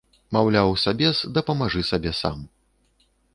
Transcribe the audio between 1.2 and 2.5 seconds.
дапамажы сабе сам!